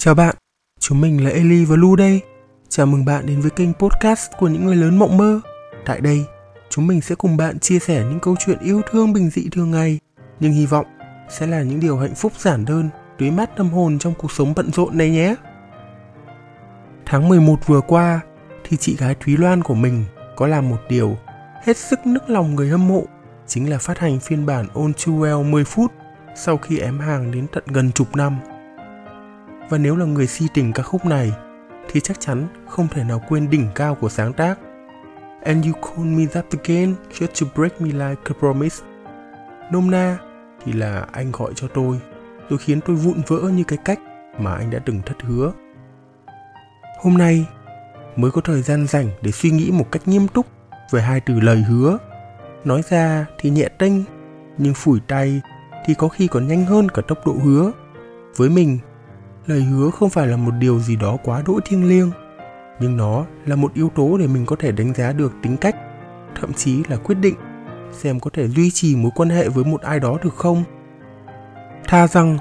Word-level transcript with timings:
Chào 0.00 0.14
bạn, 0.14 0.34
chúng 0.80 1.00
mình 1.00 1.24
là 1.24 1.30
Eli 1.30 1.64
và 1.64 1.76
Lu 1.76 1.96
đây. 1.96 2.20
Chào 2.68 2.86
mừng 2.86 3.04
bạn 3.04 3.26
đến 3.26 3.40
với 3.40 3.50
kênh 3.50 3.74
podcast 3.74 4.30
của 4.38 4.48
những 4.48 4.66
người 4.66 4.76
lớn 4.76 4.98
mộng 4.98 5.16
mơ. 5.16 5.40
Tại 5.86 6.00
đây, 6.00 6.24
chúng 6.70 6.86
mình 6.86 7.00
sẽ 7.00 7.14
cùng 7.14 7.36
bạn 7.36 7.58
chia 7.58 7.78
sẻ 7.78 8.04
những 8.04 8.20
câu 8.20 8.36
chuyện 8.38 8.58
yêu 8.58 8.80
thương 8.90 9.12
bình 9.12 9.30
dị 9.30 9.48
thường 9.52 9.70
ngày, 9.70 9.98
nhưng 10.40 10.52
hy 10.52 10.66
vọng 10.66 10.86
sẽ 11.28 11.46
là 11.46 11.62
những 11.62 11.80
điều 11.80 11.98
hạnh 11.98 12.14
phúc 12.14 12.32
giản 12.38 12.64
đơn, 12.64 12.88
tưới 13.18 13.30
mát 13.30 13.56
tâm 13.56 13.70
hồn 13.70 13.98
trong 13.98 14.14
cuộc 14.18 14.32
sống 14.32 14.52
bận 14.56 14.72
rộn 14.72 14.98
này 14.98 15.10
nhé. 15.10 15.34
Tháng 17.06 17.28
11 17.28 17.66
vừa 17.66 17.80
qua, 17.80 18.20
thì 18.64 18.76
chị 18.76 18.96
gái 18.96 19.14
Thúy 19.20 19.36
Loan 19.36 19.62
của 19.62 19.74
mình 19.74 20.04
có 20.36 20.46
làm 20.46 20.68
một 20.68 20.80
điều 20.88 21.16
hết 21.62 21.76
sức 21.76 22.06
nức 22.06 22.30
lòng 22.30 22.54
người 22.54 22.68
hâm 22.68 22.88
mộ, 22.88 23.04
chính 23.46 23.70
là 23.70 23.78
phát 23.78 23.98
hành 23.98 24.20
phiên 24.20 24.46
bản 24.46 24.66
On 24.74 24.92
Too 24.92 25.12
Well 25.12 25.50
10 25.50 25.64
phút 25.64 25.92
sau 26.36 26.56
khi 26.56 26.78
ém 26.78 26.98
hàng 26.98 27.30
đến 27.30 27.46
tận 27.52 27.64
gần 27.66 27.92
chục 27.92 28.16
năm. 28.16 28.38
Và 29.68 29.78
nếu 29.78 29.96
là 29.96 30.04
người 30.04 30.26
si 30.26 30.46
tình 30.54 30.72
ca 30.72 30.82
khúc 30.82 31.06
này, 31.06 31.32
thì 31.88 32.00
chắc 32.00 32.20
chắn 32.20 32.46
không 32.68 32.88
thể 32.88 33.04
nào 33.04 33.22
quên 33.28 33.50
đỉnh 33.50 33.68
cao 33.74 33.94
của 33.94 34.08
sáng 34.08 34.32
tác. 34.32 34.58
And 35.44 35.66
you 35.66 35.72
call 35.72 36.06
me 36.06 36.26
that 36.26 36.44
again 36.50 36.94
just 37.12 37.26
to 37.40 37.46
break 37.54 37.80
me 37.80 37.88
like 37.88 38.22
a 38.24 38.34
promise. 38.38 38.84
Nôm 39.72 39.90
na 39.90 40.18
thì 40.64 40.72
là 40.72 41.06
anh 41.12 41.32
gọi 41.32 41.52
cho 41.54 41.68
tôi, 41.74 42.00
rồi 42.50 42.58
khiến 42.58 42.80
tôi 42.80 42.96
vụn 42.96 43.22
vỡ 43.26 43.40
như 43.40 43.64
cái 43.64 43.78
cách 43.84 44.00
mà 44.38 44.54
anh 44.54 44.70
đã 44.70 44.78
từng 44.78 45.02
thất 45.06 45.22
hứa. 45.22 45.52
Hôm 47.00 47.18
nay 47.18 47.46
mới 48.16 48.30
có 48.30 48.40
thời 48.40 48.62
gian 48.62 48.86
rảnh 48.86 49.08
để 49.22 49.30
suy 49.30 49.50
nghĩ 49.50 49.70
một 49.70 49.92
cách 49.92 50.08
nghiêm 50.08 50.28
túc 50.28 50.46
về 50.90 51.02
hai 51.02 51.20
từ 51.20 51.40
lời 51.40 51.56
hứa. 51.56 51.98
Nói 52.64 52.82
ra 52.90 53.26
thì 53.38 53.50
nhẹ 53.50 53.68
tênh, 53.78 53.92
nhưng 54.58 54.74
phủi 54.74 55.00
tay 55.08 55.40
thì 55.86 55.94
có 55.94 56.08
khi 56.08 56.26
còn 56.26 56.48
nhanh 56.48 56.64
hơn 56.64 56.88
cả 56.88 57.02
tốc 57.08 57.26
độ 57.26 57.32
hứa. 57.44 57.72
Với 58.36 58.48
mình, 58.48 58.78
lời 59.48 59.62
hứa 59.62 59.90
không 59.90 60.10
phải 60.10 60.26
là 60.26 60.36
một 60.36 60.50
điều 60.50 60.80
gì 60.80 60.96
đó 60.96 61.16
quá 61.24 61.42
đỗi 61.46 61.60
thiêng 61.64 61.88
liêng, 61.88 62.10
nhưng 62.80 62.96
nó 62.96 63.24
là 63.46 63.56
một 63.56 63.74
yếu 63.74 63.90
tố 63.94 64.18
để 64.18 64.26
mình 64.26 64.46
có 64.46 64.56
thể 64.58 64.72
đánh 64.72 64.94
giá 64.94 65.12
được 65.12 65.32
tính 65.42 65.56
cách, 65.56 65.76
thậm 66.40 66.52
chí 66.52 66.82
là 66.88 66.96
quyết 66.96 67.14
định 67.14 67.34
xem 67.92 68.20
có 68.20 68.30
thể 68.32 68.48
duy 68.48 68.70
trì 68.70 68.96
mối 68.96 69.10
quan 69.14 69.28
hệ 69.28 69.48
với 69.48 69.64
một 69.64 69.80
ai 69.80 70.00
đó 70.00 70.18
được 70.22 70.34
không. 70.34 70.64
Tha 71.86 72.06
rằng 72.06 72.38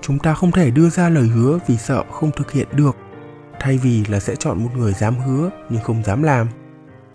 chúng 0.00 0.18
ta 0.18 0.34
không 0.34 0.52
thể 0.52 0.70
đưa 0.70 0.88
ra 0.88 1.08
lời 1.08 1.26
hứa 1.26 1.58
vì 1.66 1.76
sợ 1.76 2.04
không 2.10 2.30
thực 2.36 2.52
hiện 2.52 2.68
được, 2.72 2.96
thay 3.60 3.78
vì 3.78 4.04
là 4.04 4.20
sẽ 4.20 4.36
chọn 4.36 4.64
một 4.64 4.70
người 4.76 4.92
dám 4.92 5.14
hứa 5.18 5.50
nhưng 5.70 5.82
không 5.82 6.04
dám 6.04 6.22
làm. 6.22 6.48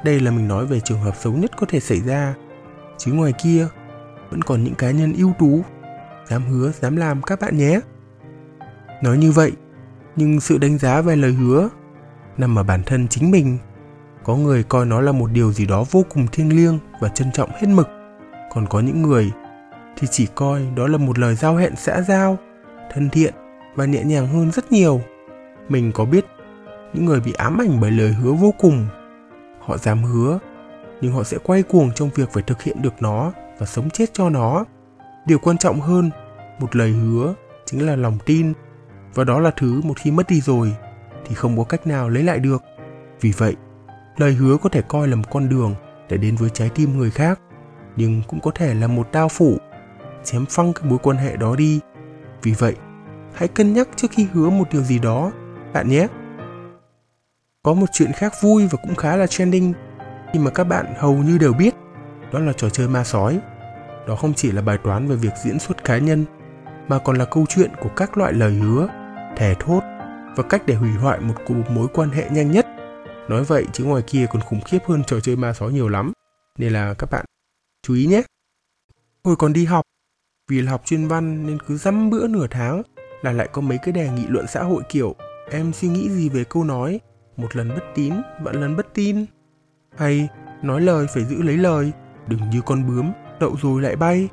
Đây 0.04 0.20
là 0.20 0.32
mình 0.32 0.48
nói 0.48 0.66
về 0.66 0.80
trường 0.80 1.02
hợp 1.02 1.16
xấu 1.20 1.34
nhất 1.34 1.52
có 1.58 1.66
thể 1.70 1.80
xảy 1.80 2.02
ra. 2.02 2.34
Chứ 2.98 3.14
ngoài 3.14 3.34
kia, 3.44 3.68
vẫn 4.30 4.42
còn 4.42 4.64
những 4.64 4.76
cá 4.76 4.92
nhân 4.92 5.14
ưu 5.18 5.34
tú, 5.40 5.62
dám 6.30 6.44
hứa, 6.46 6.72
dám 6.72 6.96
làm 6.96 7.22
các 7.22 7.40
bạn 7.40 7.58
nhé. 7.58 7.80
Nói 9.02 9.18
như 9.18 9.32
vậy, 9.32 9.52
nhưng 10.16 10.40
sự 10.40 10.58
đánh 10.58 10.78
giá 10.78 11.02
về 11.02 11.16
lời 11.16 11.32
hứa 11.32 11.70
nằm 12.38 12.60
ở 12.60 12.64
bản 12.64 12.84
thân 12.86 13.08
chính 13.08 13.32
mình. 13.32 13.58
Có 14.24 14.36
người 14.36 14.64
coi 14.64 14.86
nó 14.86 15.02
là 15.02 15.12
một 15.12 15.32
điều 15.32 15.54
gì 15.54 15.66
đó 15.66 15.86
vô 15.92 16.06
cùng 16.10 16.28
thiêng 16.32 16.56
liêng 16.56 16.80
và 17.00 17.10
trân 17.10 17.32
trọng 17.32 17.50
hết 17.50 17.68
mực. 17.68 17.90
Còn 18.54 18.68
có 18.68 18.80
những 18.80 19.02
người 19.02 19.32
thì 19.98 20.08
chỉ 20.12 20.28
coi 20.36 20.62
đó 20.76 20.88
là 20.88 20.98
một 20.98 21.20
lời 21.20 21.36
giao 21.36 21.56
hẹn 21.56 21.74
xã 21.78 22.02
giao, 22.02 22.38
thân 22.94 23.10
thiện 23.10 23.34
và 23.76 23.86
nhẹ 23.86 24.04
nhàng 24.04 24.28
hơn 24.28 24.52
rất 24.52 24.72
nhiều. 24.72 25.02
Mình 25.70 25.92
có 25.92 26.06
biết 26.06 26.26
những 26.94 27.06
người 27.06 27.20
bị 27.20 27.34
ám 27.34 27.62
ảnh 27.62 27.78
bởi 27.82 27.92
lời 27.92 28.14
hứa 28.14 28.32
vô 28.32 28.54
cùng. 28.60 28.88
Họ 29.60 29.78
dám 29.78 30.04
hứa, 30.04 30.40
nhưng 31.02 31.14
họ 31.14 31.24
sẽ 31.24 31.38
quay 31.44 31.64
cuồng 31.64 31.92
trong 31.96 32.10
việc 32.16 32.30
phải 32.34 32.44
thực 32.44 32.64
hiện 32.64 32.82
được 32.82 32.94
nó 33.00 33.32
và 33.60 33.66
sống 33.66 33.90
chết 33.90 34.14
cho 34.14 34.30
nó. 34.30 34.66
Điều 35.26 35.40
quan 35.40 35.58
trọng 35.58 35.82
hơn, 35.82 36.12
một 36.60 36.76
lời 36.76 36.92
hứa 36.92 37.34
chính 37.66 37.86
là 37.86 37.96
lòng 37.96 38.18
tin 38.26 38.54
và 39.14 39.24
đó 39.24 39.40
là 39.40 39.52
thứ 39.52 39.82
một 39.82 39.98
khi 39.98 40.12
mất 40.12 40.30
đi 40.30 40.42
rồi 40.42 40.76
thì 41.26 41.36
không 41.36 41.58
có 41.58 41.64
cách 41.64 41.88
nào 41.88 42.10
lấy 42.10 42.24
lại 42.24 42.40
được. 42.40 42.64
Vì 43.22 43.32
vậy, 43.38 43.56
lời 44.18 44.34
hứa 44.34 44.58
có 44.58 44.70
thể 44.70 44.82
coi 44.82 45.08
là 45.08 45.16
một 45.16 45.24
con 45.32 45.50
đường 45.50 45.76
để 46.10 46.18
đến 46.18 46.36
với 46.36 46.50
trái 46.50 46.70
tim 46.76 46.98
người 46.98 47.12
khác, 47.12 47.40
nhưng 47.96 48.22
cũng 48.28 48.40
có 48.40 48.52
thể 48.52 48.74
là 48.74 48.88
một 48.88 49.08
đao 49.12 49.30
phủ 49.30 49.58
chém 50.24 50.46
phăng 50.46 50.74
cái 50.74 50.90
mối 50.90 51.00
quan 51.04 51.18
hệ 51.18 51.36
đó 51.36 51.56
đi. 51.56 51.80
Vì 52.44 52.52
vậy, 52.52 52.76
hãy 53.34 53.48
cân 53.48 53.74
nhắc 53.74 53.90
trước 53.96 54.12
khi 54.12 54.28
hứa 54.34 54.50
một 54.50 54.68
điều 54.72 54.82
gì 54.82 55.00
đó, 55.00 55.32
bạn 55.74 55.90
nhé. 55.90 56.08
Có 57.64 57.74
một 57.74 57.86
chuyện 57.94 58.12
khác 58.12 58.34
vui 58.42 58.68
và 58.68 58.78
cũng 58.84 58.96
khá 58.96 59.16
là 59.16 59.28
trending 59.28 59.74
nhưng 60.34 60.44
mà 60.44 60.52
các 60.52 60.64
bạn 60.64 60.94
hầu 60.98 61.14
như 61.14 61.38
đều 61.38 61.54
biết, 61.54 61.76
đó 62.32 62.40
là 62.40 62.54
trò 62.54 62.70
chơi 62.70 62.88
ma 62.88 63.04
sói. 63.04 63.40
Đó 64.08 64.16
không 64.16 64.34
chỉ 64.34 64.52
là 64.52 64.62
bài 64.62 64.78
toán 64.84 65.08
về 65.08 65.16
việc 65.16 65.34
diễn 65.44 65.60
xuất 65.60 65.84
cá 65.84 65.98
nhân, 65.98 66.26
mà 66.88 67.00
còn 67.00 67.16
là 67.16 67.26
câu 67.26 67.46
chuyện 67.50 67.72
của 67.82 67.90
các 67.90 68.18
loại 68.18 68.34
lời 68.34 68.54
hứa, 68.54 68.88
thề 69.36 69.56
thốt 69.60 69.82
và 70.36 70.44
cách 70.50 70.64
để 70.66 70.76
hủy 70.76 70.92
hoại 70.92 71.20
một 71.20 71.36
cuộc 71.46 71.70
mối 71.70 71.88
quan 71.94 72.10
hệ 72.10 72.30
nhanh 72.30 72.52
nhất. 72.52 72.68
Nói 73.30 73.44
vậy 73.44 73.66
chứ 73.74 73.84
ngoài 73.84 74.04
kia 74.08 74.26
còn 74.32 74.42
khủng 74.42 74.62
khiếp 74.62 74.80
hơn 74.88 75.04
trò 75.08 75.20
chơi 75.20 75.36
ma 75.36 75.54
sói 75.54 75.72
nhiều 75.72 75.90
lắm. 75.90 76.14
Nên 76.58 76.74
là 76.74 76.94
các 76.94 77.12
bạn 77.12 77.26
chú 77.84 77.94
ý 77.94 78.06
nhé. 78.06 78.22
Hồi 79.24 79.36
còn 79.36 79.54
đi 79.54 79.66
học, 79.66 79.86
vì 80.48 80.62
là 80.62 80.72
học 80.72 80.82
chuyên 80.86 81.08
văn 81.08 81.48
nên 81.48 81.58
cứ 81.68 81.78
dăm 81.78 82.10
bữa 82.10 82.28
nửa 82.28 82.48
tháng 82.48 82.82
là 83.22 83.32
lại 83.32 83.50
có 83.52 83.62
mấy 83.62 83.78
cái 83.78 83.92
đề 83.92 84.10
nghị 84.10 84.26
luận 84.28 84.48
xã 84.48 84.64
hội 84.64 84.84
kiểu 84.90 85.16
em 85.52 85.74
suy 85.74 85.88
nghĩ 85.88 86.10
gì 86.10 86.30
về 86.30 86.44
câu 86.44 86.64
nói 86.64 87.00
một 87.38 87.56
lần 87.56 87.70
bất 87.70 87.84
tín 87.96 88.14
vạn 88.42 88.62
lần 88.62 88.76
bất 88.76 88.94
tin 88.94 89.26
hay 89.98 90.30
nói 90.64 90.82
lời 90.82 91.08
phải 91.14 91.26
giữ 91.26 91.42
lấy 91.42 91.58
lời 91.58 91.92
đừng 92.28 92.50
như 92.50 92.62
con 92.66 92.88
bướm 92.88 93.12
đậu 93.40 93.56
rồi 93.62 93.82
lại 93.82 93.96
bay 93.96 94.30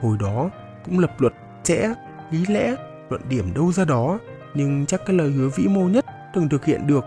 hồi 0.00 0.16
đó 0.20 0.50
cũng 0.84 0.98
lập 0.98 1.20
luật 1.20 1.32
chẽ 1.62 1.88
lý 2.30 2.46
lẽ 2.46 2.74
luận 3.10 3.22
điểm 3.28 3.54
đâu 3.54 3.72
ra 3.72 3.84
đó 3.84 4.18
nhưng 4.54 4.86
chắc 4.86 5.06
cái 5.06 5.16
lời 5.16 5.30
hứa 5.30 5.48
vĩ 5.48 5.66
mô 5.68 5.80
nhất 5.80 6.04
từng 6.34 6.48
thực 6.48 6.64
hiện 6.64 6.86
được. 6.86 7.04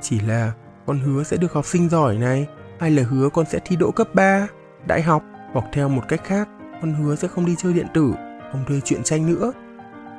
Chỉ 0.00 0.20
là 0.20 0.52
con 0.86 0.98
hứa 0.98 1.22
sẽ 1.22 1.36
được 1.36 1.52
học 1.52 1.66
sinh 1.66 1.88
giỏi 1.88 2.18
này 2.18 2.46
hay 2.80 2.90
là 2.90 3.02
hứa 3.02 3.28
con 3.28 3.46
sẽ 3.46 3.58
thi 3.64 3.76
đỗ 3.76 3.90
cấp 3.90 4.14
3, 4.14 4.46
đại 4.86 5.02
học 5.02 5.22
hoặc 5.52 5.64
theo 5.72 5.88
một 5.88 6.02
cách 6.08 6.24
khác 6.24 6.48
con 6.80 6.94
hứa 6.94 7.16
sẽ 7.16 7.28
không 7.28 7.46
đi 7.46 7.54
chơi 7.58 7.72
điện 7.72 7.86
tử 7.94 8.12
không 8.52 8.64
thuê 8.68 8.80
chuyện 8.84 9.02
tranh 9.02 9.26
nữa. 9.26 9.52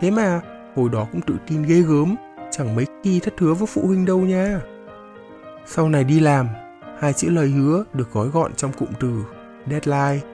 Thế 0.02 0.12
mà 0.12 0.41
hồi 0.75 0.90
đó 0.90 1.07
cũng 1.12 1.22
tự 1.22 1.36
tin 1.47 1.63
ghê 1.63 1.81
gớm 1.81 2.16
chẳng 2.51 2.75
mấy 2.75 2.86
khi 3.03 3.19
thất 3.19 3.40
hứa 3.40 3.53
với 3.53 3.68
phụ 3.68 3.88
huynh 3.88 4.06
đâu 4.06 4.19
nha. 4.19 4.62
Sau 5.66 5.90
này 5.90 6.03
đi 6.03 6.19
làm 6.19 6.47
hai 7.00 7.13
chữ 7.13 7.30
lời 7.30 7.47
hứa 7.47 7.84
được 7.94 8.13
gói 8.13 8.28
gọn 8.28 8.53
trong 8.53 8.74
cụm 8.74 8.90
từ 9.00 9.24
deadline. 9.69 10.28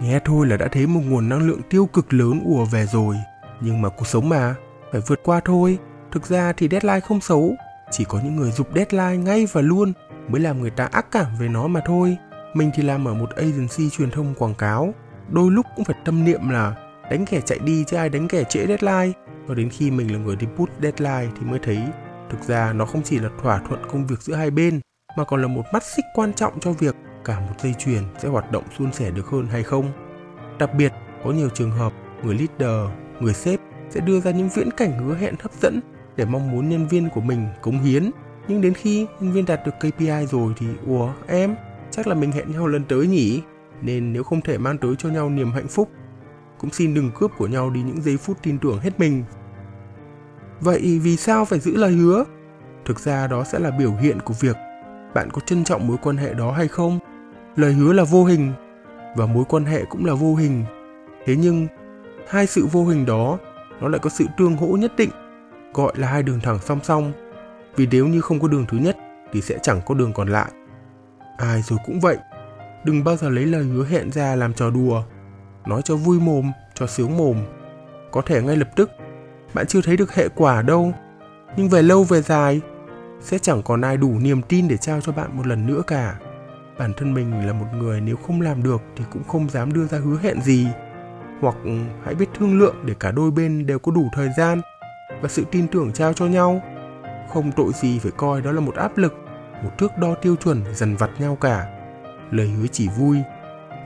Nghe 0.00 0.20
thôi 0.24 0.46
là 0.46 0.56
đã 0.56 0.68
thấy 0.72 0.86
một 0.86 1.00
nguồn 1.08 1.28
năng 1.28 1.48
lượng 1.48 1.60
tiêu 1.70 1.86
cực 1.86 2.12
lớn 2.12 2.40
ùa 2.44 2.64
về 2.64 2.86
rồi 2.86 3.16
nhưng 3.60 3.82
mà 3.82 3.88
cuộc 3.88 4.06
sống 4.06 4.28
mà 4.28 4.54
phải 4.92 5.00
vượt 5.06 5.20
qua 5.22 5.40
thôi. 5.44 5.78
Thực 6.12 6.26
ra 6.26 6.52
thì 6.52 6.68
deadline 6.70 7.00
không 7.00 7.20
xấu 7.20 7.54
chỉ 7.90 8.04
có 8.04 8.20
những 8.24 8.36
người 8.36 8.50
dục 8.50 8.68
deadline 8.74 9.16
ngay 9.16 9.46
và 9.52 9.60
luôn 9.60 9.92
mới 10.28 10.40
làm 10.40 10.60
người 10.60 10.70
ta 10.70 10.84
ác 10.84 11.06
cảm 11.10 11.26
về 11.40 11.48
nó 11.48 11.66
mà 11.66 11.80
thôi. 11.86 12.16
Mình 12.54 12.70
thì 12.74 12.82
làm 12.82 13.08
ở 13.08 13.14
một 13.14 13.30
agency 13.36 13.90
truyền 13.90 14.10
thông 14.10 14.34
quảng 14.34 14.54
cáo 14.54 14.94
đôi 15.28 15.50
lúc 15.50 15.66
cũng 15.76 15.84
phải 15.84 15.96
tâm 16.04 16.24
niệm 16.24 16.48
là 16.48 16.74
đánh 17.10 17.26
kẻ 17.26 17.40
chạy 17.40 17.58
đi 17.58 17.84
chứ 17.86 17.96
ai 17.96 18.08
đánh 18.08 18.28
kẻ 18.28 18.44
trễ 18.44 18.66
deadline. 18.66 19.12
Và 19.46 19.54
đến 19.54 19.70
khi 19.70 19.90
mình 19.90 20.12
là 20.12 20.18
người 20.18 20.36
đi 20.36 20.46
put 20.56 20.70
deadline 20.82 21.32
thì 21.40 21.46
mới 21.46 21.58
thấy 21.62 21.78
thực 22.30 22.42
ra 22.42 22.72
nó 22.72 22.86
không 22.86 23.02
chỉ 23.02 23.18
là 23.18 23.28
thỏa 23.42 23.58
thuận 23.68 23.82
công 23.92 24.06
việc 24.06 24.22
giữa 24.22 24.34
hai 24.34 24.50
bên 24.50 24.80
mà 25.16 25.24
còn 25.24 25.42
là 25.42 25.48
một 25.48 25.64
mắt 25.72 25.82
xích 25.84 26.04
quan 26.14 26.32
trọng 26.32 26.60
cho 26.60 26.72
việc 26.72 26.96
cả 27.24 27.40
một 27.40 27.54
dây 27.62 27.74
chuyền 27.78 28.02
sẽ 28.18 28.28
hoạt 28.28 28.52
động 28.52 28.64
suôn 28.78 28.92
sẻ 28.92 29.10
được 29.10 29.26
hơn 29.26 29.46
hay 29.46 29.62
không. 29.62 29.92
Đặc 30.58 30.74
biệt, 30.74 30.92
có 31.24 31.30
nhiều 31.30 31.48
trường 31.48 31.70
hợp 31.70 31.92
người 32.22 32.34
leader, 32.34 32.90
người 33.20 33.34
sếp 33.34 33.60
sẽ 33.90 34.00
đưa 34.00 34.20
ra 34.20 34.30
những 34.30 34.48
viễn 34.54 34.70
cảnh 34.70 34.98
hứa 34.98 35.14
hẹn 35.14 35.34
hấp 35.40 35.52
dẫn 35.52 35.80
để 36.16 36.24
mong 36.24 36.50
muốn 36.50 36.68
nhân 36.68 36.88
viên 36.88 37.08
của 37.14 37.20
mình 37.20 37.46
cống 37.62 37.78
hiến. 37.78 38.10
Nhưng 38.48 38.60
đến 38.60 38.74
khi 38.74 39.06
nhân 39.20 39.32
viên 39.32 39.44
đạt 39.44 39.60
được 39.66 39.72
KPI 39.80 40.26
rồi 40.30 40.52
thì 40.56 40.66
ủa 40.86 41.12
em, 41.26 41.54
chắc 41.90 42.06
là 42.06 42.14
mình 42.14 42.32
hẹn 42.32 42.52
nhau 42.52 42.66
lần 42.66 42.84
tới 42.84 43.06
nhỉ? 43.06 43.42
Nên 43.82 44.12
nếu 44.12 44.22
không 44.22 44.40
thể 44.40 44.58
mang 44.58 44.78
tới 44.78 44.94
cho 44.98 45.08
nhau 45.08 45.30
niềm 45.30 45.52
hạnh 45.52 45.68
phúc, 45.68 45.90
cũng 46.58 46.70
xin 46.70 46.94
đừng 46.94 47.10
cướp 47.14 47.30
của 47.38 47.46
nhau 47.46 47.70
đi 47.70 47.82
những 47.82 48.02
giây 48.02 48.16
phút 48.16 48.36
tin 48.42 48.58
tưởng 48.58 48.78
hết 48.78 49.00
mình. 49.00 49.24
Vậy 50.60 51.00
vì 51.02 51.16
sao 51.16 51.44
phải 51.44 51.60
giữ 51.60 51.76
lời 51.76 51.92
hứa? 51.92 52.24
Thực 52.84 53.00
ra 53.00 53.26
đó 53.26 53.44
sẽ 53.44 53.58
là 53.58 53.70
biểu 53.70 53.92
hiện 53.92 54.20
của 54.24 54.34
việc 54.40 54.56
bạn 55.14 55.30
có 55.30 55.40
trân 55.46 55.64
trọng 55.64 55.86
mối 55.86 55.96
quan 56.02 56.16
hệ 56.16 56.34
đó 56.34 56.52
hay 56.52 56.68
không 56.68 56.98
lời 57.56 57.72
hứa 57.72 57.92
là 57.92 58.04
vô 58.04 58.24
hình 58.24 58.52
và 59.16 59.26
mối 59.26 59.44
quan 59.48 59.64
hệ 59.64 59.84
cũng 59.84 60.04
là 60.04 60.14
vô 60.14 60.34
hình 60.34 60.64
thế 61.26 61.36
nhưng 61.36 61.66
hai 62.28 62.46
sự 62.46 62.66
vô 62.66 62.84
hình 62.84 63.06
đó, 63.06 63.38
nó 63.80 63.88
lại 63.88 63.98
có 63.98 64.10
sự 64.10 64.26
tương 64.36 64.56
hỗ 64.56 64.66
nhất 64.66 64.92
định, 64.96 65.10
gọi 65.74 65.92
là 65.96 66.08
hai 66.08 66.22
đường 66.22 66.40
thẳng 66.40 66.58
song 66.58 66.78
song. 66.82 67.12
Vì 67.76 67.86
nếu 67.90 68.06
như 68.06 68.20
không 68.20 68.40
có 68.40 68.48
đường 68.48 68.66
thứ 68.68 68.78
nhất 68.78 68.96
thì 69.32 69.40
sẽ 69.40 69.58
chẳng 69.62 69.80
có 69.86 69.94
đường 69.94 70.12
còn 70.12 70.28
lại. 70.28 70.50
Ai 71.36 71.62
rồi 71.62 71.78
cũng 71.86 72.00
vậy, 72.00 72.18
đừng 72.84 73.04
bao 73.04 73.16
giờ 73.16 73.28
lấy 73.28 73.46
lời 73.46 73.64
hứa 73.64 73.84
hẹn 73.84 74.12
ra 74.12 74.36
làm 74.36 74.54
trò 74.54 74.70
đùa, 74.70 75.02
nói 75.66 75.82
cho 75.84 75.96
vui 75.96 76.20
mồm, 76.20 76.52
cho 76.74 76.86
sướng 76.86 77.16
mồm. 77.16 77.36
Có 78.10 78.20
thể 78.20 78.42
ngay 78.42 78.56
lập 78.56 78.68
tức, 78.76 78.90
bạn 79.54 79.66
chưa 79.66 79.80
thấy 79.82 79.96
được 79.96 80.14
hệ 80.14 80.28
quả 80.28 80.62
đâu. 80.62 80.92
Nhưng 81.56 81.68
về 81.68 81.82
lâu 81.82 82.04
về 82.04 82.22
dài, 82.22 82.60
sẽ 83.20 83.38
chẳng 83.38 83.62
còn 83.62 83.80
ai 83.80 83.96
đủ 83.96 84.18
niềm 84.18 84.42
tin 84.42 84.68
để 84.68 84.76
trao 84.76 85.00
cho 85.00 85.12
bạn 85.12 85.36
một 85.36 85.46
lần 85.46 85.66
nữa 85.66 85.82
cả. 85.86 86.18
Bản 86.78 86.92
thân 86.96 87.14
mình 87.14 87.46
là 87.46 87.52
một 87.52 87.66
người 87.74 88.00
nếu 88.00 88.16
không 88.16 88.40
làm 88.40 88.62
được 88.62 88.82
thì 88.96 89.04
cũng 89.12 89.24
không 89.24 89.50
dám 89.50 89.72
đưa 89.72 89.86
ra 89.86 89.98
hứa 89.98 90.16
hẹn 90.22 90.40
gì 90.40 90.66
hoặc 91.40 91.56
hãy 92.04 92.14
biết 92.14 92.26
thương 92.34 92.58
lượng 92.58 92.76
để 92.84 92.94
cả 93.00 93.10
đôi 93.10 93.30
bên 93.30 93.66
đều 93.66 93.78
có 93.78 93.92
đủ 93.92 94.08
thời 94.12 94.28
gian 94.36 94.60
và 95.20 95.28
sự 95.28 95.44
tin 95.50 95.68
tưởng 95.68 95.92
trao 95.92 96.12
cho 96.12 96.26
nhau. 96.26 96.62
Không 97.32 97.52
tội 97.52 97.72
gì 97.72 97.98
phải 97.98 98.12
coi 98.16 98.42
đó 98.42 98.52
là 98.52 98.60
một 98.60 98.74
áp 98.74 98.98
lực, 98.98 99.14
một 99.64 99.70
thước 99.78 99.90
đo 99.98 100.14
tiêu 100.14 100.36
chuẩn 100.36 100.62
dần 100.74 100.96
vặt 100.96 101.10
nhau 101.18 101.38
cả. 101.40 101.66
Lời 102.30 102.48
hứa 102.48 102.66
chỉ 102.66 102.88
vui 102.98 103.16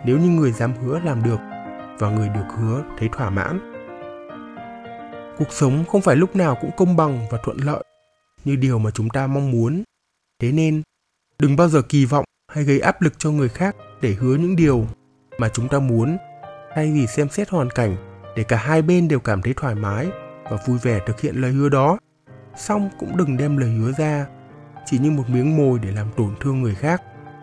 nếu 0.05 0.19
như 0.19 0.29
người 0.29 0.53
dám 0.53 0.73
hứa 0.75 0.99
làm 0.99 1.23
được 1.23 1.39
và 1.99 2.11
người 2.11 2.29
được 2.29 2.47
hứa 2.59 2.83
thấy 2.99 3.09
thỏa 3.13 3.31
mãn. 3.31 3.71
Cuộc 5.39 5.53
sống 5.53 5.85
không 5.89 6.01
phải 6.01 6.17
lúc 6.17 6.37
nào 6.37 6.59
cũng 6.61 6.71
công 6.77 6.97
bằng 6.97 7.27
và 7.31 7.39
thuận 7.45 7.57
lợi 7.57 7.85
như 8.45 8.57
điều 8.57 8.79
mà 8.79 8.91
chúng 8.91 9.09
ta 9.09 9.27
mong 9.27 9.51
muốn. 9.51 9.83
Thế 10.41 10.53
nên, 10.53 10.83
đừng 11.39 11.57
bao 11.57 11.69
giờ 11.69 11.83
kỳ 11.83 12.05
vọng 12.05 12.25
hay 12.53 12.65
gây 12.65 12.81
áp 12.81 13.03
lực 13.03 13.19
cho 13.19 13.31
người 13.31 13.49
khác 13.49 13.77
để 14.01 14.13
hứa 14.13 14.37
những 14.37 14.57
điều 14.57 14.87
mà 15.39 15.49
chúng 15.49 15.69
ta 15.69 15.79
muốn 15.79 16.17
thay 16.75 16.93
vì 16.93 17.07
xem 17.07 17.29
xét 17.29 17.51
hoàn 17.51 17.71
cảnh 17.71 17.97
để 18.37 18.43
cả 18.43 18.57
hai 18.57 18.83
bên 18.83 19.09
đều 19.09 19.21
cảm 19.21 19.43
thấy 19.43 19.55
thoải 19.57 19.75
mái 19.75 20.09
và 20.51 20.57
vui 20.67 20.79
vẻ 20.83 21.01
thực 21.07 21.21
hiện 21.21 21.35
lời 21.37 21.53
hứa 21.53 21.69
đó. 21.69 21.99
Xong 22.57 22.91
cũng 22.99 23.17
đừng 23.17 23.37
đem 23.37 23.57
lời 23.57 23.71
hứa 23.71 23.93
ra 23.93 24.27
chỉ 24.87 24.99
như 24.99 25.11
một 25.11 25.23
miếng 25.29 25.57
mồi 25.57 25.79
để 25.83 25.91
làm 25.91 26.07
tổn 26.17 26.35
thương 26.41 26.63
người 26.63 26.75
khác. 26.75 27.03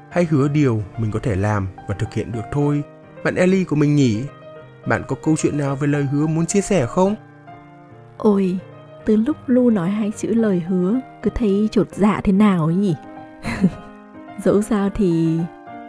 Hãy 0.09 0.27
hứa 0.29 0.47
điều 0.47 0.83
mình 0.97 1.11
có 1.11 1.19
thể 1.19 1.35
làm 1.35 1.67
và 1.87 1.95
thực 1.95 2.13
hiện 2.13 2.31
được 2.31 2.41
thôi. 2.51 2.83
Bạn 3.23 3.35
Ellie 3.35 3.63
của 3.63 3.75
mình 3.75 3.95
nhỉ? 3.95 4.23
Bạn 4.85 5.03
có 5.07 5.15
câu 5.23 5.35
chuyện 5.37 5.57
nào 5.57 5.75
về 5.75 5.87
lời 5.87 6.03
hứa 6.03 6.27
muốn 6.27 6.45
chia 6.45 6.61
sẻ 6.61 6.85
không? 6.85 7.15
Ôi, 8.17 8.57
từ 9.05 9.15
lúc 9.15 9.37
Lu 9.47 9.69
nói 9.69 9.89
hai 9.89 10.11
chữ 10.17 10.33
lời 10.33 10.59
hứa 10.59 10.99
cứ 11.21 11.29
thấy 11.35 11.69
chột 11.71 11.87
dạ 11.91 12.21
thế 12.23 12.31
nào 12.31 12.65
ấy 12.65 12.75
nhỉ? 12.75 12.95
Dẫu 14.43 14.61
sao 14.61 14.89
thì 14.89 15.39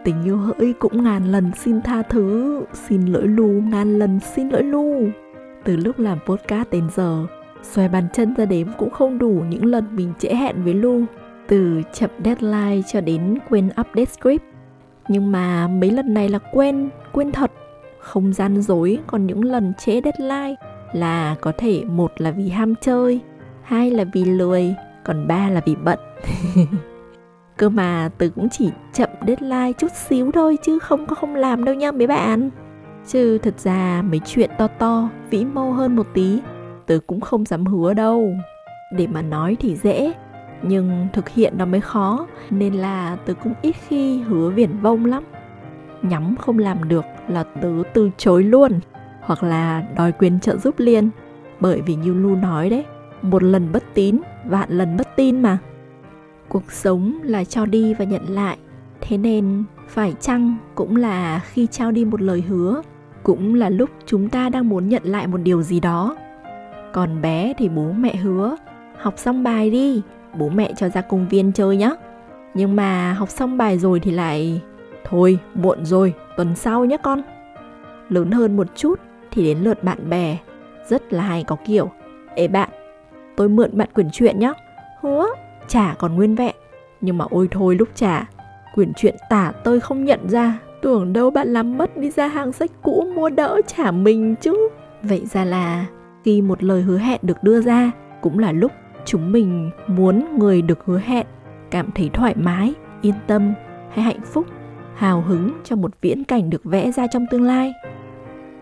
tình 0.05 0.25
yêu 0.25 0.37
hỡi 0.37 0.75
cũng 0.79 1.05
ngàn 1.05 1.33
lần 1.33 1.51
xin 1.57 1.83
tha 1.83 2.03
thứ, 2.03 2.61
xin 2.73 3.07
lỗi 3.07 3.29
Lu 3.29 3.47
ngàn 3.47 3.99
lần 3.99 4.21
xin 4.21 4.49
lỗi 4.49 4.63
Lu. 4.63 5.09
Từ 5.65 5.77
lúc 5.77 5.99
làm 5.99 6.19
podcast 6.27 6.71
đến 6.71 6.85
giờ, 6.95 7.27
xoay 7.63 7.89
bàn 7.89 8.07
chân 8.13 8.35
ra 8.35 8.45
đếm 8.45 8.67
cũng 8.79 8.91
không 8.91 9.19
đủ 9.19 9.43
những 9.49 9.65
lần 9.65 9.97
mình 9.97 10.13
trễ 10.19 10.35
hẹn 10.35 10.65
với 10.65 10.75
Lu. 10.75 11.05
Từ 11.49 11.83
chậm 11.93 12.11
deadline 12.25 12.83
cho 12.93 13.01
đến 13.01 13.39
quên 13.51 13.67
update 13.67 14.05
script. 14.05 14.43
Nhưng 15.09 15.33
mà 15.33 15.69
mấy 15.69 15.91
lần 15.91 16.15
này 16.15 16.29
là 16.29 16.39
quên, 16.39 16.89
quên 17.13 17.33
thật. 17.33 17.53
Không 17.99 18.33
gian 18.33 18.63
dối, 18.63 18.99
còn 19.07 19.27
những 19.27 19.45
lần 19.45 19.73
trễ 19.79 20.01
deadline 20.05 20.55
là 20.93 21.37
có 21.41 21.53
thể 21.59 21.85
một 21.85 22.13
là 22.19 22.31
vì 22.31 22.49
ham 22.49 22.75
chơi, 22.81 23.21
hai 23.63 23.91
là 23.91 24.05
vì 24.13 24.25
lười, 24.25 24.75
còn 25.05 25.29
ba 25.29 25.51
là 25.51 25.61
vì 25.67 25.77
bận. 25.77 25.99
cơ 27.63 27.69
mà 27.69 28.11
tớ 28.19 28.27
cũng 28.35 28.49
chỉ 28.49 28.71
chậm 28.93 29.09
deadline 29.27 29.73
chút 29.73 29.93
xíu 30.09 30.33
thôi 30.33 30.59
chứ 30.63 30.79
không 30.79 31.07
có 31.07 31.15
không 31.15 31.35
làm 31.35 31.65
đâu 31.65 31.75
nha 31.75 31.93
mấy 31.93 32.07
bạn. 32.07 32.51
Chứ 33.07 33.39
thật 33.39 33.61
ra 33.61 34.03
mấy 34.11 34.21
chuyện 34.25 34.51
to 34.59 34.67
to, 34.67 35.09
vĩ 35.31 35.45
mô 35.45 35.71
hơn 35.71 35.97
một 35.97 36.07
tí, 36.15 36.41
tớ 36.87 36.99
cũng 37.07 37.21
không 37.21 37.45
dám 37.45 37.67
hứa 37.67 37.95
đâu. 37.95 38.33
Để 38.93 39.07
mà 39.07 39.23
nói 39.23 39.57
thì 39.61 39.77
dễ, 39.77 40.13
nhưng 40.63 41.07
thực 41.13 41.29
hiện 41.29 41.55
nó 41.57 41.65
mới 41.65 41.81
khó, 41.81 42.27
nên 42.51 42.75
là 42.75 43.17
tớ 43.27 43.35
cũng 43.35 43.55
ít 43.63 43.77
khi 43.89 44.23
hứa 44.23 44.51
viển 44.51 44.79
vông 44.79 45.05
lắm. 45.05 45.25
Nhắm 46.03 46.37
không 46.37 46.59
làm 46.59 46.89
được 46.89 47.05
là 47.29 47.45
tớ 47.63 47.71
từ 47.95 48.11
chối 48.17 48.43
luôn, 48.45 48.81
hoặc 49.21 49.43
là 49.43 49.85
đòi 49.97 50.13
quyền 50.13 50.41
trợ 50.41 50.57
giúp 50.57 50.75
liền. 50.79 51.11
Bởi 51.61 51.81
vì 51.81 51.95
như 51.95 52.15
lu 52.15 52.37
nói 52.37 52.71
đấy, 52.71 52.85
một 53.23 53.43
lần 53.43 53.73
bất 53.73 53.83
tín, 53.95 54.19
vạn 54.45 54.69
lần 54.71 54.97
bất 54.97 55.17
tin 55.17 55.43
mà 55.43 55.59
cuộc 56.53 56.73
sống 56.73 57.19
là 57.23 57.45
cho 57.45 57.67
đi 57.67 57.95
và 57.95 58.05
nhận 58.05 58.23
lại. 58.29 58.57
Thế 59.01 59.19
nên, 59.19 59.65
phải 59.89 60.15
chăng 60.21 60.57
cũng 60.75 60.97
là 60.97 61.41
khi 61.45 61.67
trao 61.67 61.91
đi 61.91 62.05
một 62.05 62.23
lời 62.23 62.45
hứa, 62.49 62.83
cũng 63.23 63.55
là 63.55 63.69
lúc 63.69 63.91
chúng 64.07 64.29
ta 64.29 64.49
đang 64.49 64.69
muốn 64.69 64.89
nhận 64.89 65.03
lại 65.05 65.27
một 65.27 65.39
điều 65.39 65.63
gì 65.63 65.81
đó? 65.81 66.17
Còn 66.93 67.23
bé 67.23 67.53
thì 67.59 67.69
bố 67.69 67.93
mẹ 67.93 68.17
hứa, 68.17 68.57
học 68.99 69.15
xong 69.17 69.43
bài 69.43 69.71
đi, 69.71 70.03
bố 70.39 70.49
mẹ 70.49 70.73
cho 70.77 70.89
ra 70.89 71.01
công 71.01 71.29
viên 71.29 71.53
chơi 71.53 71.77
nhé 71.77 71.95
nhưng 72.55 72.77
mà 72.77 73.13
học 73.13 73.31
xong 73.31 73.57
bài 73.57 73.79
rồi 73.79 74.01
thì 74.01 74.11
lại, 74.11 74.61
thôi, 75.05 75.39
muộn 75.55 75.85
rồi, 75.85 76.15
tuần 76.37 76.55
sau 76.55 76.85
nhé 76.85 76.97
con. 77.03 77.23
Lớn 78.09 78.31
hơn 78.31 78.57
một 78.57 78.67
chút 78.77 79.01
thì 79.31 79.45
đến 79.45 79.59
lượt 79.59 79.85
bạn 79.85 80.11
bè, 80.11 80.37
rất 80.89 81.13
là 81.13 81.23
hay 81.23 81.45
có 81.45 81.57
kiểu. 81.65 81.91
Ê 82.35 82.49
bạn, 82.49 82.69
tôi 83.37 83.49
mượn 83.49 83.71
bạn 83.73 83.89
quyển 83.95 84.11
truyện 84.11 84.39
nhé 84.39 84.53
hứa? 85.01 85.27
Chả 85.69 85.95
còn 85.99 86.15
nguyên 86.15 86.35
vẹn. 86.35 86.55
Nhưng 87.01 87.19
mà 87.19 87.25
ôi 87.31 87.49
thôi 87.51 87.75
lúc 87.75 87.89
trả 87.95 88.29
quyển 88.75 88.93
truyện 88.95 89.17
tả 89.31 89.53
tôi 89.65 89.81
không 89.81 90.05
nhận 90.05 90.29
ra. 90.29 90.59
Tưởng 90.83 91.13
đâu 91.13 91.31
bạn 91.31 91.49
làm 91.49 91.79
mất 91.79 91.97
đi 91.97 92.11
ra 92.11 92.27
hàng 92.27 92.53
sách 92.53 92.71
cũ 92.83 93.07
mua 93.15 93.31
đỡ 93.31 93.61
trả 93.67 93.91
mình 93.91 94.35
chứ. 94.41 94.69
Vậy 95.03 95.27
ra 95.27 95.45
là 95.45 95.87
khi 96.25 96.43
một 96.43 96.63
lời 96.63 96.83
hứa 96.83 96.99
hẹn 96.99 97.21
được 97.23 97.43
đưa 97.43 97.61
ra, 97.61 97.91
cũng 98.21 98.39
là 98.39 98.53
lúc 98.53 98.73
chúng 99.05 99.33
mình 99.33 99.71
muốn 99.87 100.39
người 100.39 100.63
được 100.63 100.85
hứa 100.85 100.99
hẹn, 100.99 101.27
cảm 101.71 101.91
thấy 101.95 102.11
thoải 102.13 102.35
mái, 102.37 102.75
yên 103.03 103.15
tâm 103.27 103.55
hay 103.91 104.05
hạnh 104.05 104.21
phúc, 104.25 104.47
hào 104.95 105.21
hứng 105.21 105.53
cho 105.65 105.77
một 105.77 105.91
viễn 106.01 106.25
cảnh 106.25 106.51
được 106.51 106.65
vẽ 106.65 106.93
ra 106.93 107.07
trong 107.07 107.27
tương 107.31 107.43
lai. 107.43 107.73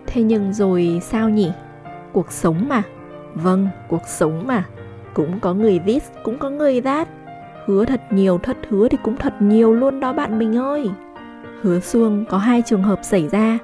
Thế 0.06 0.22
nhưng 0.22 0.52
rồi 0.52 1.00
sao 1.02 1.28
nhỉ? 1.28 1.50
Cuộc 2.12 2.32
sống 2.32 2.68
mà. 2.68 2.82
Vâng 3.34 3.68
cuộc 3.88 4.06
sống 4.06 4.46
mà 4.46 4.64
cũng 5.14 5.40
có 5.40 5.54
người 5.54 5.78
this, 5.78 6.10
cũng 6.22 6.38
có 6.38 6.50
người 6.50 6.80
that. 6.80 7.08
Hứa 7.66 7.84
thật 7.84 8.00
nhiều 8.10 8.38
thất 8.38 8.56
hứa 8.68 8.88
thì 8.88 8.98
cũng 9.02 9.16
thật 9.16 9.34
nhiều 9.40 9.72
luôn 9.72 10.00
đó 10.00 10.12
bạn 10.12 10.38
mình 10.38 10.56
ơi. 10.56 10.90
Hứa 11.62 11.80
xuông 11.80 12.24
có 12.28 12.38
hai 12.38 12.62
trường 12.66 12.82
hợp 12.82 13.00
xảy 13.02 13.28
ra. 13.28 13.58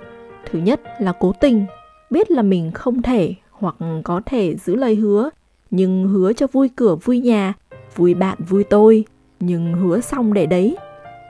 Thứ 0.51 0.59
nhất 0.59 0.81
là 1.01 1.13
cố 1.13 1.33
tình, 1.41 1.67
biết 2.11 2.31
là 2.31 2.43
mình 2.43 2.71
không 2.73 3.03
thể 3.03 3.35
hoặc 3.51 3.75
có 4.05 4.21
thể 4.27 4.57
giữ 4.57 4.75
lời 4.75 4.95
hứa, 4.95 5.31
nhưng 5.71 6.09
hứa 6.09 6.33
cho 6.33 6.47
vui 6.47 6.71
cửa 6.77 6.95
vui 6.95 7.21
nhà, 7.21 7.55
vui 7.97 8.15
bạn 8.15 8.39
vui 8.49 8.65
tôi, 8.65 9.05
nhưng 9.41 9.75
hứa 9.75 10.01
xong 10.01 10.33
để 10.33 10.47
đấy. 10.47 10.77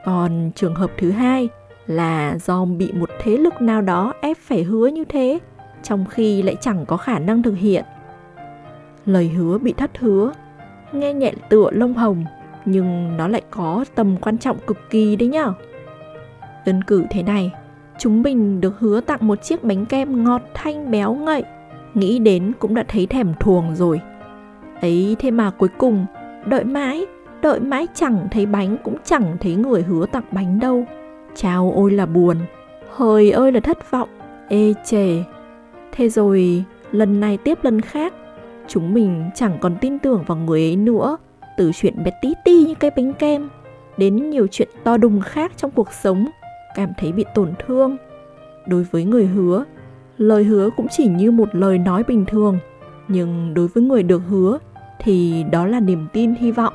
Còn 0.05 0.51
trường 0.55 0.75
hợp 0.75 0.91
thứ 0.97 1.11
hai 1.11 1.49
là 1.87 2.37
do 2.45 2.65
bị 2.65 2.91
một 2.91 3.09
thế 3.19 3.37
lực 3.37 3.61
nào 3.61 3.81
đó 3.81 4.13
ép 4.21 4.37
phải 4.37 4.63
hứa 4.63 4.87
như 4.87 5.05
thế, 5.05 5.39
trong 5.83 6.05
khi 6.05 6.41
lại 6.41 6.55
chẳng 6.61 6.85
có 6.85 6.97
khả 6.97 7.19
năng 7.19 7.43
thực 7.43 7.57
hiện 7.57 7.85
lời 9.07 9.27
hứa 9.27 9.57
bị 9.57 9.73
thất 9.73 9.97
hứa. 9.99 10.33
Nghe 10.91 11.13
nhẹ 11.13 11.33
tựa 11.49 11.69
lông 11.71 11.93
hồng, 11.93 12.25
nhưng 12.65 13.17
nó 13.17 13.27
lại 13.27 13.41
có 13.51 13.85
tầm 13.95 14.17
quan 14.21 14.37
trọng 14.37 14.57
cực 14.67 14.77
kỳ 14.89 15.15
đấy 15.15 15.29
nhá 15.29 15.45
đơn 16.67 16.83
cử 16.83 17.03
thế 17.09 17.23
này, 17.23 17.51
chúng 17.99 18.21
mình 18.21 18.61
được 18.61 18.79
hứa 18.79 19.01
tặng 19.01 19.27
một 19.27 19.43
chiếc 19.43 19.63
bánh 19.63 19.85
kem 19.85 20.23
ngọt 20.23 20.41
thanh 20.53 20.91
béo 20.91 21.13
ngậy. 21.13 21.43
Nghĩ 21.93 22.19
đến 22.19 22.51
cũng 22.59 22.75
đã 22.75 22.83
thấy 22.87 23.05
thèm 23.05 23.33
thuồng 23.39 23.75
rồi. 23.75 24.01
Ấy 24.81 25.15
thế 25.19 25.31
mà 25.31 25.51
cuối 25.51 25.69
cùng, 25.77 26.05
đợi 26.45 26.63
mãi 26.63 27.05
đợi 27.41 27.59
mãi 27.59 27.87
chẳng 27.93 28.27
thấy 28.31 28.45
bánh 28.45 28.77
cũng 28.83 28.95
chẳng 29.03 29.37
thấy 29.39 29.55
người 29.55 29.81
hứa 29.81 30.05
tặng 30.05 30.23
bánh 30.31 30.59
đâu. 30.59 30.85
Chao 31.35 31.73
ôi 31.75 31.91
là 31.91 32.05
buồn, 32.05 32.37
hời 32.95 33.31
ơi 33.31 33.51
là 33.51 33.59
thất 33.59 33.91
vọng, 33.91 34.09
ê 34.49 34.73
chề. 34.85 35.23
Thế 35.91 36.09
rồi, 36.09 36.63
lần 36.91 37.19
này 37.19 37.37
tiếp 37.37 37.57
lần 37.63 37.81
khác 37.81 38.13
chúng 38.67 38.93
mình 38.93 39.29
chẳng 39.35 39.57
còn 39.61 39.75
tin 39.81 39.99
tưởng 39.99 40.23
vào 40.27 40.37
người 40.37 40.61
ấy 40.61 40.75
nữa. 40.75 41.17
Từ 41.57 41.71
chuyện 41.75 42.03
bé 42.03 42.11
tí 42.21 42.33
ti 42.45 42.63
như 42.63 42.75
cái 42.75 42.91
bánh 42.97 43.13
kem, 43.13 43.49
đến 43.97 44.29
nhiều 44.29 44.47
chuyện 44.51 44.67
to 44.83 44.97
đùng 44.97 45.21
khác 45.21 45.51
trong 45.57 45.71
cuộc 45.71 45.93
sống, 45.93 46.27
cảm 46.75 46.89
thấy 46.97 47.11
bị 47.11 47.25
tổn 47.35 47.53
thương. 47.67 47.97
Đối 48.67 48.83
với 48.83 49.03
người 49.03 49.25
hứa, 49.25 49.65
lời 50.17 50.43
hứa 50.43 50.69
cũng 50.77 50.87
chỉ 50.91 51.07
như 51.07 51.31
một 51.31 51.55
lời 51.55 51.77
nói 51.77 52.03
bình 52.07 52.25
thường, 52.25 52.59
nhưng 53.07 53.53
đối 53.53 53.67
với 53.67 53.83
người 53.83 54.03
được 54.03 54.21
hứa 54.29 54.59
thì 54.99 55.43
đó 55.51 55.65
là 55.65 55.79
niềm 55.79 56.07
tin 56.13 56.35
hy 56.35 56.51
vọng. 56.51 56.73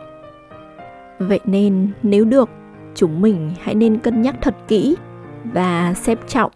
Vậy 1.19 1.41
nên, 1.45 1.89
nếu 2.03 2.25
được, 2.25 2.51
chúng 2.95 3.21
mình 3.21 3.51
hãy 3.61 3.75
nên 3.75 3.99
cân 3.99 4.23
nhắc 4.23 4.35
thật 4.41 4.55
kỹ 4.69 4.97
và 5.45 5.95
xem 5.95 6.19
trọng, 6.27 6.53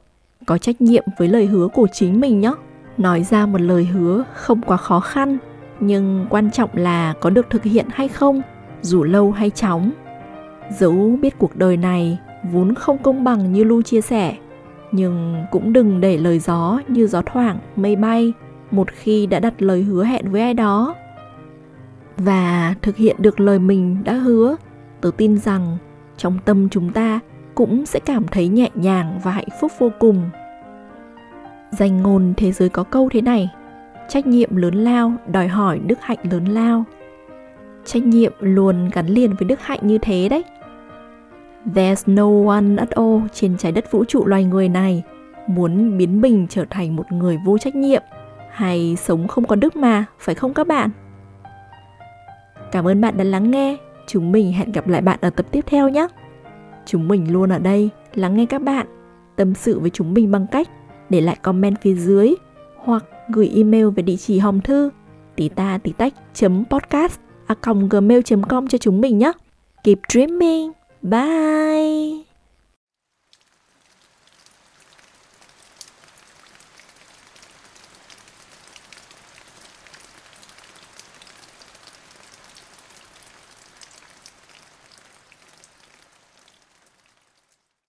có 0.47 0.59
trách 0.59 0.81
nhiệm 0.81 1.05
với 1.19 1.29
lời 1.29 1.47
hứa 1.47 1.69
của 1.69 1.87
chính 1.93 2.21
mình 2.21 2.41
nhé 2.41 2.53
nói 2.99 3.23
ra 3.23 3.47
một 3.47 3.61
lời 3.61 3.85
hứa 3.85 4.25
không 4.35 4.61
quá 4.61 4.77
khó 4.77 5.01
khăn, 5.01 5.39
nhưng 5.81 6.27
quan 6.31 6.51
trọng 6.51 6.71
là 6.73 7.15
có 7.21 7.31
được 7.31 7.51
thực 7.51 7.63
hiện 7.63 7.87
hay 7.93 8.09
không, 8.09 8.43
dù 8.83 9.03
lâu 9.03 9.33
hay 9.33 9.51
chóng. 9.51 9.91
Dẫu 10.79 11.19
biết 11.21 11.39
cuộc 11.39 11.57
đời 11.57 11.77
này 11.77 12.19
vốn 12.53 12.75
không 12.75 12.99
công 12.99 13.25
bằng 13.25 13.53
như 13.53 13.65
lu 13.65 13.83
chia 13.83 14.01
sẻ, 14.01 14.37
nhưng 14.93 15.45
cũng 15.51 15.73
đừng 15.73 16.01
để 16.01 16.17
lời 16.17 16.39
gió 16.39 16.81
như 16.89 17.07
gió 17.07 17.23
thoảng 17.23 17.59
mây 17.77 17.97
bay 17.97 18.33
một 18.71 18.89
khi 18.91 19.27
đã 19.27 19.41
đặt 19.41 19.63
lời 19.63 19.83
hứa 19.83 20.05
hẹn 20.05 20.31
với 20.33 20.41
ai 20.41 20.55
đó. 20.55 20.95
Và 22.17 22.75
thực 22.83 22.97
hiện 22.97 23.17
được 23.19 23.41
lời 23.41 23.59
mình 23.59 24.05
đã 24.05 24.13
hứa, 24.13 24.57
tớ 25.01 25.11
tin 25.17 25.39
rằng 25.39 25.77
trong 26.17 26.39
tâm 26.45 26.69
chúng 26.69 26.93
ta 26.93 27.21
cũng 27.55 27.87
sẽ 27.87 28.01
cảm 28.01 28.29
thấy 28.29 28.49
nhẹ 28.49 28.71
nhàng 28.75 29.21
và 29.25 29.31
hạnh 29.31 29.49
phúc 29.61 29.73
vô 29.79 29.91
cùng 29.99 30.31
danh 31.71 32.03
ngôn 32.03 32.35
thế 32.37 32.53
giới 32.53 32.69
có 32.69 32.83
câu 32.83 33.09
thế 33.13 33.21
này 33.21 33.51
trách 34.09 34.27
nhiệm 34.27 34.57
lớn 34.57 34.75
lao 34.75 35.13
đòi 35.33 35.49
hỏi 35.49 35.81
đức 35.87 35.99
hạnh 36.01 36.19
lớn 36.31 36.45
lao 36.45 36.85
trách 37.85 38.03
nhiệm 38.03 38.33
luôn 38.41 38.91
gắn 38.93 39.07
liền 39.07 39.35
với 39.35 39.49
đức 39.49 39.61
hạnh 39.61 39.81
như 39.83 39.99
thế 39.99 40.29
đấy 40.29 40.45
there's 41.75 42.15
no 42.15 42.53
one 42.53 42.77
at 42.79 42.91
all 42.91 43.19
trên 43.33 43.57
trái 43.57 43.73
đất 43.73 43.93
vũ 43.93 44.05
trụ 44.05 44.27
loài 44.27 44.45
người 44.45 44.69
này 44.69 45.03
muốn 45.47 45.99
biến 45.99 46.21
mình 46.21 46.47
trở 46.51 46.65
thành 46.71 46.97
một 46.97 47.13
người 47.13 47.39
vô 47.45 47.59
trách 47.59 47.75
nhiệm 47.77 48.03
hay 48.51 48.97
sống 48.97 49.29
không 49.29 49.47
có 49.47 49.57
đức 49.57 49.77
mà 49.77 50.05
phải 50.19 50.35
không 50.35 50.55
các 50.55 50.67
bạn 50.67 50.91
Cảm 52.73 52.89
ơn 52.89 53.01
bạn 53.01 53.17
đã 53.17 53.25
lắng 53.25 53.51
nghe. 53.51 53.77
Chúng 54.07 54.33
mình 54.33 54.53
hẹn 54.53 54.73
gặp 54.73 54.89
lại 54.89 55.01
bạn 55.01 55.19
ở 55.23 55.31
tập 55.31 55.47
tiếp 55.51 55.65
theo 55.67 55.89
nhé. 55.89 56.07
Chúng 56.87 57.09
mình 57.09 57.33
luôn 57.33 57.53
ở 57.53 57.59
đây 57.59 57.91
lắng 58.15 58.37
nghe 58.37 58.47
các 58.47 58.63
bạn, 58.63 58.87
tâm 59.37 59.55
sự 59.55 59.81
với 59.81 59.91
chúng 59.91 60.15
mình 60.15 60.31
bằng 60.31 60.47
cách 60.47 60.69
để 61.11 61.21
lại 61.21 61.37
comment 61.43 61.81
phía 61.81 61.95
dưới 61.95 62.35
hoặc 62.77 63.05
gửi 63.29 63.51
email 63.55 63.87
về 63.87 64.03
địa 64.03 64.17
chỉ 64.17 64.39
hòm 64.39 64.61
thư 64.61 64.91
tí 65.37 65.49
ta 65.49 65.79
tí 65.83 65.93
tách 65.93 66.15
podcast 66.71 67.21
a 67.47 67.55
gmail.com 67.91 68.67
cho 68.69 68.79
chúng 68.79 69.01
mình 69.01 69.19
nhé. 69.19 69.33
Keep 69.85 69.99
dreaming. 70.09 70.73
Bye. 71.03 72.26